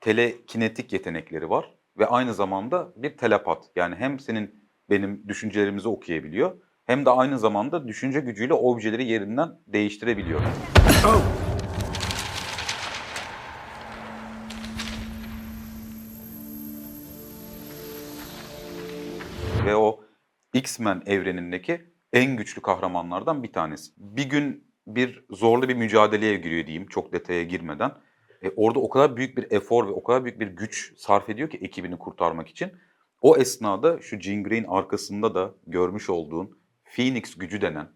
telekinetik 0.00 0.92
yetenekleri 0.92 1.50
var 1.50 1.74
ve 1.98 2.06
aynı 2.06 2.34
zamanda 2.34 2.92
bir 2.96 3.16
telepat. 3.16 3.64
Yani 3.76 3.94
hem 3.94 4.18
senin 4.20 4.65
benim 4.90 5.28
düşüncelerimizi 5.28 5.88
okuyabiliyor 5.88 6.52
hem 6.84 7.06
de 7.06 7.10
aynı 7.10 7.38
zamanda 7.38 7.88
düşünce 7.88 8.20
gücüyle 8.20 8.54
objeleri 8.54 9.04
yerinden 9.04 9.48
değiştirebiliyor. 9.66 10.40
ve 19.66 19.76
o 19.76 20.00
X-Men 20.54 21.02
evrenindeki 21.06 21.80
en 22.12 22.36
güçlü 22.36 22.62
kahramanlardan 22.62 23.42
bir 23.42 23.52
tanesi. 23.52 23.92
Bir 23.96 24.24
gün 24.24 24.64
bir 24.86 25.24
zorlu 25.30 25.68
bir 25.68 25.74
mücadeleye 25.74 26.36
giriyor 26.36 26.66
diyeyim 26.66 26.86
çok 26.86 27.12
detaya 27.12 27.42
girmeden. 27.42 27.92
E, 28.42 28.50
orada 28.56 28.80
o 28.80 28.88
kadar 28.88 29.16
büyük 29.16 29.36
bir 29.36 29.50
efor 29.50 29.86
ve 29.86 29.90
o 29.90 30.02
kadar 30.02 30.24
büyük 30.24 30.40
bir 30.40 30.46
güç 30.46 30.92
sarf 30.98 31.28
ediyor 31.28 31.50
ki 31.50 31.58
ekibini 31.62 31.98
kurtarmak 31.98 32.48
için. 32.48 32.72
O 33.20 33.36
esnada 33.36 34.00
şu 34.00 34.20
Jean 34.20 34.42
Grey'in 34.44 34.64
arkasında 34.64 35.34
da 35.34 35.54
görmüş 35.66 36.10
olduğun 36.10 36.58
Phoenix 36.84 37.34
gücü 37.34 37.60
denen 37.60 37.88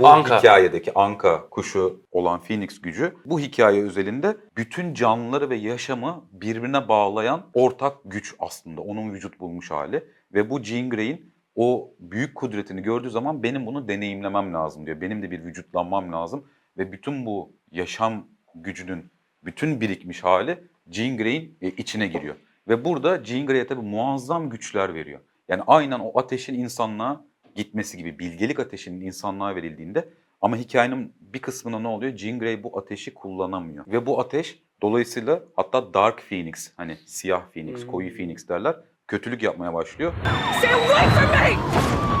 Bu 0.00 0.08
Anka. 0.08 0.38
hikayedeki 0.38 0.94
anka 0.94 1.48
kuşu 1.50 2.02
olan 2.12 2.40
Phoenix 2.40 2.80
gücü 2.80 3.16
bu 3.24 3.40
hikaye 3.40 3.82
özelinde 3.82 4.36
bütün 4.56 4.94
canlıları 4.94 5.50
ve 5.50 5.56
yaşamı 5.56 6.24
birbirine 6.32 6.88
bağlayan 6.88 7.46
ortak 7.54 7.96
güç 8.04 8.34
aslında. 8.38 8.80
Onun 8.80 9.12
vücut 9.12 9.40
bulmuş 9.40 9.70
hali. 9.70 10.04
Ve 10.34 10.50
bu 10.50 10.62
Jean 10.62 10.90
Grey'in 10.90 11.32
o 11.56 11.90
büyük 12.00 12.34
kudretini 12.34 12.82
gördüğü 12.82 13.10
zaman 13.10 13.42
benim 13.42 13.66
bunu 13.66 13.88
deneyimlemem 13.88 14.54
lazım 14.54 14.86
diyor. 14.86 15.00
Benim 15.00 15.22
de 15.22 15.30
bir 15.30 15.44
vücutlanmam 15.44 16.12
lazım. 16.12 16.44
Ve 16.78 16.92
bütün 16.92 17.26
bu 17.26 17.52
yaşam 17.70 18.26
gücünün 18.54 19.10
bütün 19.44 19.80
birikmiş 19.80 20.24
hali 20.24 20.58
Jean 20.90 21.16
Grey'in 21.16 21.58
e, 21.62 21.68
içine 21.68 22.06
giriyor. 22.06 22.36
Ve 22.68 22.84
burada 22.84 23.24
Jean 23.24 23.46
Grey'e 23.46 23.66
tabii 23.66 23.82
muazzam 23.82 24.50
güçler 24.50 24.94
veriyor. 24.94 25.20
Yani 25.48 25.62
aynen 25.66 25.98
o 25.98 26.18
ateşin 26.18 26.54
insanlığa 26.54 27.24
gitmesi 27.54 27.96
gibi 27.96 28.18
bilgelik 28.18 28.60
ateşinin 28.60 29.00
insanlığa 29.00 29.56
verildiğinde 29.56 30.08
ama 30.40 30.56
hikayenin 30.56 31.14
bir 31.20 31.38
kısmında 31.38 31.78
ne 31.78 31.88
oluyor? 31.88 32.16
Jean 32.16 32.38
Grey 32.38 32.62
bu 32.62 32.78
ateşi 32.78 33.14
kullanamıyor. 33.14 33.86
Ve 33.86 34.06
bu 34.06 34.20
ateş 34.20 34.58
dolayısıyla 34.82 35.42
hatta 35.56 35.94
Dark 35.94 36.22
Phoenix 36.28 36.72
hani 36.76 36.96
siyah 37.06 37.42
Phoenix, 37.52 37.86
koyu 37.86 38.16
Phoenix 38.16 38.48
derler 38.48 38.76
kötülük 39.08 39.42
yapmaya 39.42 39.74
başlıyor. 39.74 40.12
Stay 40.58 40.74
away 40.74 41.08
from 41.08 41.30
me! 41.30 42.11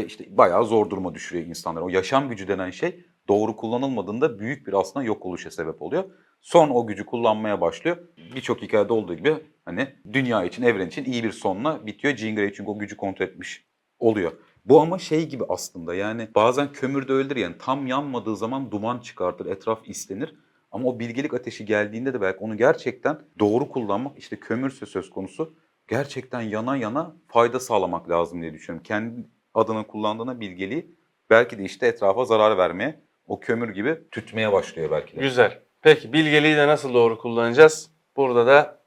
Ve 0.00 0.06
işte 0.06 0.36
bayağı 0.36 0.64
zor 0.64 0.90
duruma 0.90 1.14
düşürüyor 1.14 1.46
insanları. 1.46 1.84
O 1.84 1.88
yaşam 1.88 2.28
gücü 2.28 2.48
denen 2.48 2.70
şey 2.70 3.04
doğru 3.28 3.56
kullanılmadığında 3.56 4.38
büyük 4.38 4.66
bir 4.66 4.72
aslında 4.72 5.06
yok 5.06 5.26
oluşa 5.26 5.50
sebep 5.50 5.82
oluyor. 5.82 6.04
Sonra 6.40 6.72
o 6.72 6.86
gücü 6.86 7.06
kullanmaya 7.06 7.60
başlıyor. 7.60 7.96
Birçok 8.34 8.62
hikayede 8.62 8.92
olduğu 8.92 9.14
gibi 9.14 9.36
hani 9.64 9.88
dünya 10.12 10.44
için, 10.44 10.62
evren 10.62 10.86
için 10.86 11.04
iyi 11.04 11.24
bir 11.24 11.32
sonla 11.32 11.86
bitiyor. 11.86 12.16
Jean 12.16 12.36
Grey 12.36 12.52
çünkü 12.52 12.70
o 12.70 12.78
gücü 12.78 12.96
kontrol 12.96 13.26
etmiş 13.26 13.64
oluyor. 13.98 14.32
Bu 14.64 14.80
ama 14.80 14.98
şey 14.98 15.28
gibi 15.28 15.44
aslında 15.48 15.94
yani 15.94 16.28
bazen 16.34 16.72
kömür 16.72 17.08
de 17.08 17.12
öyledir 17.12 17.36
yani 17.36 17.54
tam 17.58 17.86
yanmadığı 17.86 18.36
zaman 18.36 18.70
duman 18.70 18.98
çıkartır, 18.98 19.46
etraf 19.46 19.88
islenir. 19.88 20.34
Ama 20.72 20.88
o 20.88 20.98
bilgelik 20.98 21.34
ateşi 21.34 21.64
geldiğinde 21.64 22.14
de 22.14 22.20
belki 22.20 22.38
onu 22.38 22.56
gerçekten 22.56 23.18
doğru 23.38 23.68
kullanmak 23.68 24.18
işte 24.18 24.36
kömürse 24.36 24.86
söz 24.86 25.10
konusu 25.10 25.54
gerçekten 25.88 26.40
yana 26.40 26.76
yana 26.76 27.16
fayda 27.28 27.60
sağlamak 27.60 28.10
lazım 28.10 28.42
diye 28.42 28.52
düşünüyorum. 28.52 28.82
Kendi 28.82 29.26
adına 29.54 29.86
kullandığına 29.86 30.40
bilgeliği 30.40 30.86
belki 31.30 31.58
de 31.58 31.62
işte 31.62 31.86
etrafa 31.86 32.24
zarar 32.24 32.58
vermeye, 32.58 33.00
o 33.26 33.40
kömür 33.40 33.68
gibi 33.68 33.98
tütmeye 34.10 34.52
başlıyor 34.52 34.90
belki 34.90 35.16
de. 35.16 35.20
Güzel. 35.20 35.58
Peki 35.82 36.12
bilgeliği 36.12 36.56
de 36.56 36.68
nasıl 36.68 36.94
doğru 36.94 37.18
kullanacağız? 37.18 37.90
Burada 38.16 38.46
da 38.46 38.80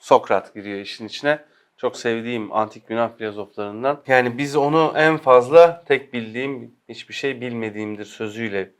Sokrat 0.00 0.54
giriyor 0.54 0.78
işin 0.78 1.06
içine. 1.06 1.38
Çok 1.76 1.96
sevdiğim 1.96 2.52
antik 2.52 2.90
Yunan 2.90 3.16
filozoflarından. 3.16 4.02
Yani 4.06 4.38
biz 4.38 4.56
onu 4.56 4.92
en 4.96 5.16
fazla 5.16 5.84
tek 5.88 6.12
bildiğim 6.12 6.74
hiçbir 6.88 7.14
şey 7.14 7.40
bilmediğimdir 7.40 8.04
sözüyle 8.04 8.70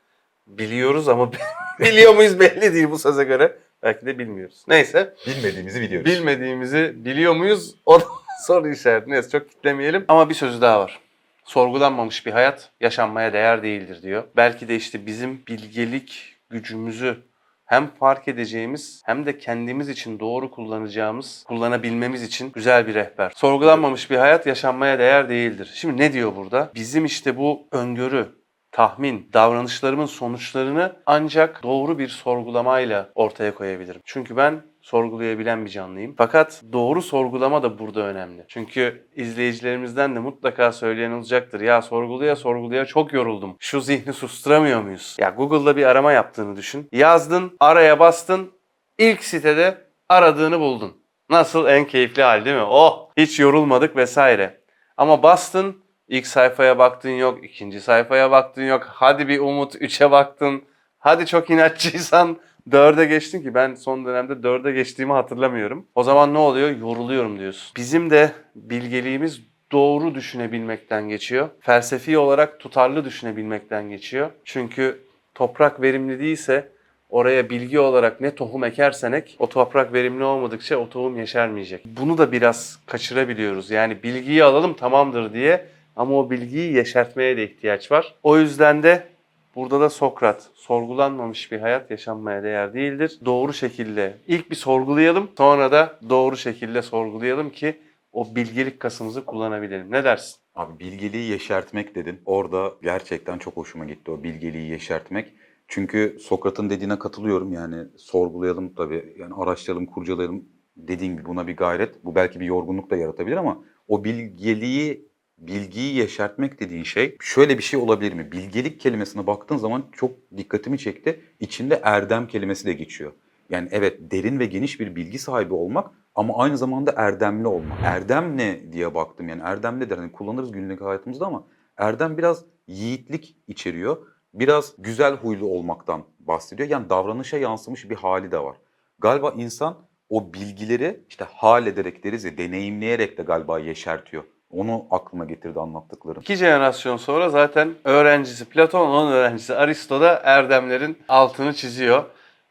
biliyoruz 0.46 1.08
ama 1.08 1.30
biliyor 1.80 2.14
muyuz 2.14 2.40
belli 2.40 2.75
değil 2.75 2.90
bu 2.90 2.99
söze 2.99 3.25
göre. 3.25 3.58
Belki 3.82 4.06
de 4.06 4.18
bilmiyoruz. 4.18 4.64
Neyse. 4.68 5.14
Bilmediğimizi 5.26 5.80
biliyoruz. 5.80 6.12
Bilmediğimizi 6.12 6.92
biliyor 6.96 7.37
muyuz? 7.37 7.75
O 7.87 8.00
da 8.00 8.04
soru 8.46 8.68
işareti. 8.68 9.10
Neyse 9.10 9.30
çok 9.30 9.50
kitlemeyelim. 9.50 10.04
Ama 10.08 10.28
bir 10.28 10.34
sözü 10.34 10.60
daha 10.60 10.80
var. 10.80 11.00
Sorgulanmamış 11.44 12.26
bir 12.26 12.32
hayat 12.32 12.73
yaşanmaya 12.80 13.32
değer 13.32 13.62
değildir 13.62 14.02
diyor. 14.02 14.25
Belki 14.37 14.68
de 14.68 14.76
işte 14.76 15.06
bizim 15.06 15.47
bilgelik 15.47 16.37
gücümüzü 16.50 17.30
hem 17.70 17.87
fark 17.87 18.28
edeceğimiz 18.28 19.02
hem 19.04 19.26
de 19.26 19.38
kendimiz 19.38 19.88
için 19.88 20.20
doğru 20.20 20.50
kullanacağımız, 20.50 21.44
kullanabilmemiz 21.49 22.23
için 22.23 22.52
güzel 22.52 22.87
bir 22.87 22.94
rehber. 22.94 23.32
Sorgulanmamış 23.37 24.11
bir 24.11 24.16
hayat 24.16 24.47
yaşanmaya 24.47 24.99
değer 24.99 25.28
değildir. 25.28 25.70
Şimdi 25.75 26.02
ne 26.02 26.12
diyor 26.12 26.37
burada? 26.37 26.70
Bizim 26.75 27.04
işte 27.04 27.37
bu 27.37 27.68
öngörü, 27.73 28.28
tahmin, 28.73 29.30
davranışlarımın 29.32 30.06
sonuçlarını 30.06 30.97
ancak 31.06 31.62
doğru 31.62 31.99
bir 31.99 32.09
sorgulamayla 32.09 33.11
ortaya 33.14 33.54
koyabilirim. 33.54 34.00
Çünkü 34.04 34.37
ben 34.37 34.62
sorgulayabilen 34.82 35.64
bir 35.64 35.70
canlıyım. 35.70 36.14
Fakat 36.18 36.62
doğru 36.72 37.02
sorgulama 37.02 37.62
da 37.62 37.78
burada 37.78 38.00
önemli. 38.00 38.44
Çünkü 38.49 39.06
izleyicilerimizden 39.16 40.14
de 40.14 40.18
mutlaka 40.18 40.72
söyleyen 40.72 41.10
olacaktır. 41.10 41.60
Ya 41.60 41.82
sorguluya 41.82 42.37
sorguluya 42.37 42.84
çok 42.84 43.12
yoruldum. 43.12 43.56
Şu 43.58 43.80
zihni 43.80 44.12
susturamıyor 44.12 44.82
muyuz? 44.82 45.16
Ya 45.20 45.30
Google'da 45.30 45.76
bir 45.76 45.87
arama 45.87 46.12
yaptığını 46.12 46.56
düşün. 46.56 46.88
Yazdın, 46.92 47.56
araya 47.60 47.99
bastın, 47.99 48.52
ilk 48.99 49.25
sitede 49.25 49.78
aradığını 50.08 50.60
buldun. 50.60 50.96
Nasıl 51.30 51.66
en 51.66 51.84
keyifli 51.84 52.22
hal 52.22 52.44
değil 52.44 52.56
mi? 52.56 52.66
Oh 52.68 53.10
hiç 53.16 53.40
yorulmadık 53.40 53.96
vesaire. 53.96 54.60
Ama 54.96 55.22
bastın 55.22 55.76
ilk 56.08 56.26
sayfaya 56.26 56.78
baktın 56.78 57.10
yok, 57.10 57.44
ikinci 57.44 57.80
sayfaya 57.80 58.30
baktın 58.30 58.62
yok. 58.62 58.87
Hadi 58.88 59.28
bir 59.28 59.40
umut 59.40 59.75
üçe 59.75 60.10
baktın. 60.10 60.64
Hadi 60.99 61.26
çok 61.26 61.50
inatçıysan 61.50 62.38
dörde 62.71 63.05
geçtin 63.05 63.43
ki 63.43 63.55
ben 63.55 63.75
son 63.75 64.05
dönemde 64.05 64.43
dörde 64.43 64.73
geçtiğimi 64.73 65.12
hatırlamıyorum. 65.12 65.87
O 65.95 66.02
zaman 66.02 66.35
ne 66.35 66.38
oluyor? 66.38 66.76
Yoruluyorum 66.76 67.38
diyorsun. 67.38 67.73
Bizim 67.76 68.11
de 68.11 68.33
bilgeliğimiz 68.55 69.40
doğru 69.73 70.14
düşünebilmekten 70.14 71.09
geçiyor. 71.09 71.49
Felsefi 71.61 72.19
olarak 72.19 72.61
tutarlı 72.61 73.05
düşünebilmekten 73.05 73.90
geçiyor. 73.90 74.31
Çünkü 74.45 75.00
toprak 75.35 75.83
verimli 75.83 76.21
değilse 76.21 76.69
oraya 77.09 77.50
bilgi 77.50 77.81
olarak 77.81 78.21
ne 78.21 78.35
tohum 78.35 78.64
ekersen 78.64 79.12
ek, 79.12 79.33
o 79.38 79.49
toprak 79.49 79.93
verimli 79.93 80.25
olmadıkça 80.25 80.76
o 80.76 80.88
tohum 80.88 81.17
yeşermeyecek. 81.19 81.85
Bunu 81.85 82.19
da 82.19 82.33
biraz 82.33 82.79
kaçırabiliyoruz. 82.87 83.71
Yani 83.71 84.02
bilgiyi 84.02 84.45
alalım 84.45 84.75
tamamdır 84.75 85.33
diye 85.33 85.67
ama 85.97 86.19
o 86.19 86.31
bilgiyi 86.31 86.73
yeşertmeye 86.73 87.37
de 87.37 87.45
ihtiyaç 87.45 87.93
var. 87.93 88.14
O 88.23 88.38
yüzden 88.38 88.83
de 88.83 89.07
Burada 89.54 89.80
da 89.80 89.90
Sokrat, 89.90 90.50
sorgulanmamış 90.54 91.52
bir 91.52 91.61
hayat 91.61 91.90
yaşanmaya 91.90 92.42
değer 92.42 92.75
değildir. 92.75 93.21
Doğru 93.25 93.52
şekilde 93.52 94.16
ilk 94.26 94.50
bir 94.50 94.57
sorgulayalım, 94.57 95.28
sonra 95.37 95.73
da 95.73 95.99
doğru 96.09 96.37
şekilde 96.37 96.83
sorgulayalım 96.83 97.50
ki 97.50 97.80
o 98.12 98.35
bilgelik 98.35 98.80
kasımızı 98.80 99.25
kullanabilelim. 99.25 99.90
Ne 99.90 100.04
dersin? 100.04 100.37
Abi 100.54 100.78
bilgeliği 100.78 101.30
yeşertmek 101.30 101.95
dedin. 101.95 102.21
Orada 102.26 102.73
gerçekten 102.83 103.38
çok 103.38 103.57
hoşuma 103.57 103.85
gitti 103.85 104.11
o 104.11 104.23
bilgeliği 104.23 104.71
yeşertmek. 104.71 105.33
Çünkü 105.69 106.16
Sokrat'ın 106.21 106.71
dediğine 106.71 106.99
katılıyorum 106.99 107.52
yani 107.52 107.76
sorgulayalım 107.97 108.75
tabii 108.75 109.14
yani 109.19 109.35
araştıralım, 109.35 109.87
kurcalayalım 109.87 110.45
dediğin 110.76 111.12
gibi 111.12 111.25
buna 111.25 111.47
bir 111.47 111.57
gayret. 111.57 112.04
Bu 112.04 112.14
belki 112.14 112.40
bir 112.40 112.45
yorgunluk 112.45 112.90
da 112.90 112.97
yaratabilir 112.97 113.37
ama 113.37 113.64
o 113.88 114.04
bilgeliği, 114.04 115.10
bilgiyi 115.40 115.94
yeşertmek 115.94 116.61
dediğin 116.61 116.82
şey 116.82 117.16
şöyle 117.20 117.59
bir 117.59 117.62
şey 117.62 117.80
olabilir 117.80 118.12
mi? 118.12 118.32
Bilgelik 118.32 118.80
kelimesine 118.80 119.26
baktığın 119.26 119.56
zaman 119.56 119.85
çok 119.92 120.11
dikkatimi 120.37 120.78
çekti. 120.78 121.20
İçinde 121.40 121.80
erdem 121.82 122.26
kelimesi 122.26 122.66
de 122.66 122.73
geçiyor. 122.73 123.12
Yani 123.50 123.68
evet 123.73 123.99
derin 124.00 124.38
ve 124.38 124.47
geniş 124.47 124.80
bir 124.80 124.97
bilgi 124.97 125.18
sahibi 125.18 125.54
olmak 125.54 125.90
ama 126.14 126.37
aynı 126.37 126.59
zamanda 126.59 126.92
erdemli 126.97 127.47
olmak. 127.47 127.78
Erdem 127.85 128.37
ne 128.37 128.73
diye 128.73 128.94
baktım 128.94 129.28
yani 129.28 129.42
erdem 129.44 129.80
nedir? 129.80 129.99
Hani 129.99 130.12
kullanırız 130.12 130.52
günlük 130.52 130.80
hayatımızda 130.80 131.26
ama 131.26 131.44
erdem 131.76 132.18
biraz 132.18 132.44
yiğitlik 132.66 133.37
içeriyor. 133.49 133.97
Biraz 134.35 134.75
güzel 134.78 135.14
huylu 135.14 135.47
olmaktan 135.47 136.04
bahsediyor. 136.20 136.68
Yani 136.68 136.90
davranışa 136.90 137.38
yansımış 137.38 137.90
bir 137.90 137.97
hali 137.97 138.32
de 138.32 138.38
var. 138.38 138.56
Galiba 138.99 139.30
insan 139.37 139.78
o 140.09 140.35
bilgileri 140.35 141.00
işte 141.09 141.25
hal 141.25 141.66
ederek 141.66 142.04
deriz 142.04 142.25
ya 142.25 142.38
deneyimleyerek 142.38 143.18
de 143.18 143.23
galiba 143.23 143.59
yeşertiyor. 143.59 144.25
Onu 144.50 144.87
aklıma 144.90 145.25
getirdi 145.25 145.61
anlattıklarım. 145.61 146.23
İki 146.23 146.37
jenerasyon 146.37 146.97
sonra 146.97 147.28
zaten 147.28 147.75
öğrencisi 147.85 148.45
Platon, 148.45 148.88
onun 148.90 149.12
öğrencisi 149.12 149.54
Aristo 149.57 150.00
da 150.00 150.21
erdemlerin 150.25 150.99
altını 151.09 151.54
çiziyor. 151.54 152.04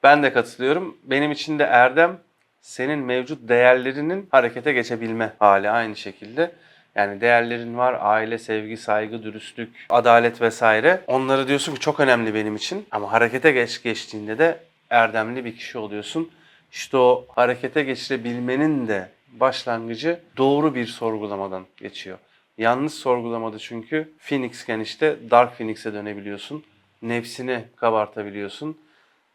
Ben 0.03 0.23
de 0.23 0.33
katılıyorum. 0.33 0.97
Benim 1.03 1.31
için 1.31 1.59
de 1.59 1.63
erdem 1.63 2.17
senin 2.61 2.99
mevcut 2.99 3.49
değerlerinin 3.49 4.27
harekete 4.31 4.73
geçebilme 4.73 5.33
hali 5.39 5.69
aynı 5.69 5.95
şekilde. 5.95 6.51
Yani 6.95 7.21
değerlerin 7.21 7.77
var, 7.77 7.97
aile, 8.01 8.37
sevgi, 8.37 8.77
saygı, 8.77 9.23
dürüstlük, 9.23 9.75
adalet 9.89 10.41
vesaire. 10.41 11.01
Onları 11.07 11.47
diyorsun 11.47 11.73
ki 11.73 11.79
çok 11.79 11.99
önemli 11.99 12.33
benim 12.33 12.55
için. 12.55 12.85
Ama 12.91 13.11
harekete 13.11 13.51
geç 13.51 13.83
geçtiğinde 13.83 14.37
de 14.37 14.59
erdemli 14.89 15.45
bir 15.45 15.55
kişi 15.55 15.77
oluyorsun. 15.77 16.31
İşte 16.71 16.97
o 16.97 17.25
harekete 17.35 17.83
geçirebilmenin 17.83 18.87
de 18.87 19.09
başlangıcı 19.31 20.19
doğru 20.37 20.75
bir 20.75 20.85
sorgulamadan 20.85 21.65
geçiyor. 21.77 22.17
Yanlış 22.57 22.93
sorgulamada 22.93 23.59
çünkü 23.59 24.13
Phoenix'ken 24.27 24.79
işte 24.79 25.17
Dark 25.31 25.57
Phoenix'e 25.57 25.93
dönebiliyorsun. 25.93 26.63
Nefsini 27.01 27.63
kabartabiliyorsun. 27.75 28.77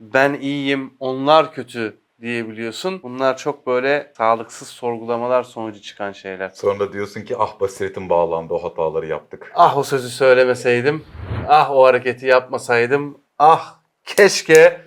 Ben 0.01 0.35
iyiyim, 0.35 0.95
onlar 1.01 1.53
kötü 1.53 1.97
diyebiliyorsun. 2.21 3.03
Bunlar 3.03 3.37
çok 3.37 3.67
böyle 3.67 4.13
sağlıksız 4.17 4.69
sorgulamalar 4.69 5.43
sonucu 5.43 5.83
çıkan 5.83 6.13
şeyler. 6.13 6.49
Sonra 6.49 6.93
diyorsun 6.93 7.23
ki 7.23 7.37
ah 7.39 7.61
basiretim 7.61 8.09
bağlandı 8.09 8.55
o 8.55 8.65
hataları 8.65 9.07
yaptık. 9.07 9.53
Ah 9.55 9.77
o 9.77 9.83
sözü 9.83 10.09
söylemeseydim, 10.09 11.05
ah 11.49 11.71
o 11.71 11.85
hareketi 11.85 12.27
yapmasaydım, 12.27 13.19
ah 13.39 13.75
keşke 14.05 14.81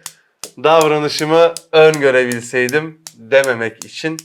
davranışımı 0.64 1.54
öngörebilseydim 1.72 3.02
dememek 3.16 3.86
için 3.86 4.18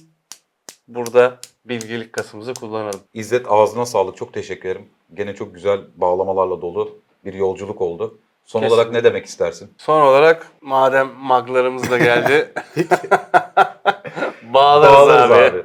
burada 0.94 1.37
bilgilik 1.64 2.12
kasımızı 2.12 2.54
kullanalım. 2.54 3.00
İzzet 3.14 3.46
ağzına 3.49 3.87
sağlık 3.87 4.16
çok 4.16 4.32
teşekkür 4.32 4.68
ederim. 4.68 4.87
Gene 5.14 5.34
çok 5.34 5.54
güzel 5.54 5.80
bağlamalarla 5.96 6.62
dolu 6.62 6.99
bir 7.25 7.34
yolculuk 7.34 7.80
oldu. 7.80 8.18
Son 8.44 8.61
Kesinlikle. 8.61 8.75
olarak 8.82 8.92
ne 8.92 9.04
demek 9.04 9.26
istersin? 9.26 9.70
Son 9.78 10.00
olarak 10.00 10.46
madem 10.61 11.08
maglarımız 11.18 11.90
da 11.90 11.99
geldi 11.99 12.52
bağlarız, 14.42 14.94
Bağlarız 14.94 15.31
abi. 15.31 15.35
abi. 15.59 15.62